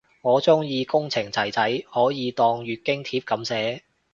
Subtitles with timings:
[0.23, 1.61] 我鍾意工程仔仔
[1.93, 3.83] 可以當月經帖噉寫